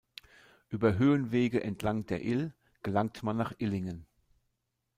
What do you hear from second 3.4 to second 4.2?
Illingen.